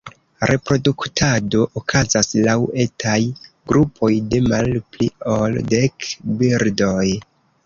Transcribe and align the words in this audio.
Reproduktado 0.51 1.59
okazas 1.81 2.31
laŭ 2.47 2.55
etaj 2.85 3.19
grupoj 3.73 4.11
de 4.33 4.41
malpli 4.49 5.11
ol 5.37 5.61
dek 5.77 6.11
birdoj. 6.43 7.07